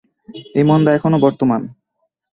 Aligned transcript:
এই 0.55 0.63
মন্দা 0.63 0.91
এখনও 0.93 1.17
বর্তমান। 1.19 1.61